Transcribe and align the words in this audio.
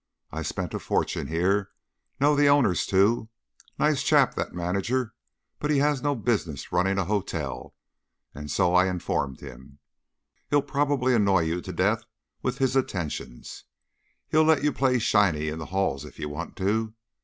I've 0.31 0.47
spent 0.47 0.73
a 0.73 0.79
fortune 0.79 1.27
here; 1.27 1.69
know 2.19 2.35
the 2.35 2.47
owners, 2.49 2.87
too. 2.87 3.29
Nice 3.77 4.01
chap, 4.01 4.33
that 4.33 4.51
manager, 4.51 5.13
but 5.59 5.69
he 5.69 5.77
has 5.77 6.01
no 6.01 6.15
business 6.15 6.71
running 6.71 6.97
a 6.97 7.03
hotel, 7.05 7.75
and 8.33 8.45
I 8.45 8.47
so 8.47 8.75
informed 8.79 9.41
him. 9.41 9.77
He'll 10.49 10.63
probably 10.63 11.13
annoy 11.13 11.41
you 11.41 11.61
to 11.61 11.71
death 11.71 12.05
with 12.41 12.57
his 12.57 12.75
attentions. 12.75 13.65
He'll 14.27 14.41
let 14.41 14.63
you 14.63 14.73
play 14.73 14.97
'shinny' 14.97 15.49
in 15.49 15.59
the 15.59 15.67
halls 15.67 16.03
if 16.03 16.17
you 16.17 16.29
want 16.29 16.55
to. 16.55 16.95